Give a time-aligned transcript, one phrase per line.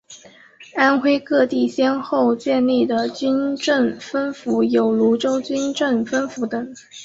[0.73, 6.73] 安徽各地先后建立的军政分府有庐州军政分府等。